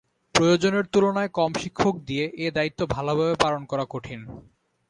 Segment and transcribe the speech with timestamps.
[0.35, 4.21] প্রয়োজনের তুলনায় কম শিক্ষক দিয়ে এ দায়িত্ব ভালোভাবে পালন করা কঠিন।